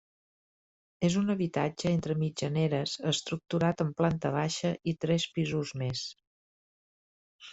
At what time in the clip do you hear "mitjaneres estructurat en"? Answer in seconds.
2.21-3.93